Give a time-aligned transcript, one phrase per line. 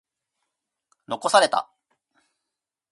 [1.07, 1.69] 残された。